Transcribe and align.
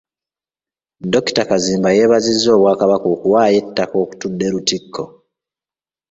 Dr. 1.13 1.43
Kazimba 1.49 1.89
yeebazizza 1.97 2.49
Obwakabaka 2.57 3.07
okuwaayo 3.15 3.55
ettaka 3.61 3.95
okutudde 4.03 4.45
Lutikko. 4.53 5.03